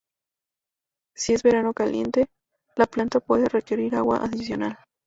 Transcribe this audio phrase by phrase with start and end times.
[1.15, 2.25] Si es verano caliente,
[2.75, 4.79] la planta puede requerir agua adicional.